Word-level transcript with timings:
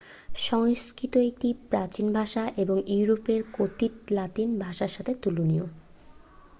সংস্কৃত 0.41 1.13
একটি 1.29 1.49
প্রাচীন 1.69 2.07
ভাষা 2.13 2.43
এবং 2.57 2.77
ইউরোপে 2.89 3.35
কথিত 3.53 3.93
লাতিন 4.11 4.49
ভাষার 4.59 4.91
সাথে 4.91 5.11
তুলনীয় 5.21 5.65